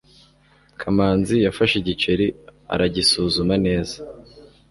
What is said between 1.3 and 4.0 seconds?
yafashe igiceri aragisuzuma neza